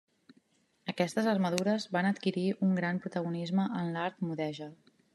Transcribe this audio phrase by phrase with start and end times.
[0.93, 4.77] Aquestes armadures van adquirir un gran protagonisme en l'art mudèjar.